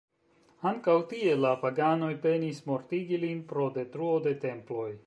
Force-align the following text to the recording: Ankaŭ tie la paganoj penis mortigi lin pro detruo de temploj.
Ankaŭ 0.69 0.95
tie 1.11 1.35
la 1.41 1.51
paganoj 1.65 2.11
penis 2.25 2.65
mortigi 2.71 3.21
lin 3.27 3.47
pro 3.53 3.71
detruo 3.79 4.19
de 4.29 4.37
temploj. 4.49 4.91